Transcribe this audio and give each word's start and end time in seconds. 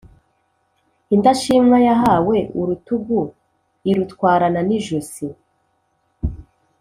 Indashimwa 1.15 1.77
yahawe 1.87 2.37
urutugu 2.59 3.19
irutwarana 3.89 4.59
n’ijosi. 4.67 5.27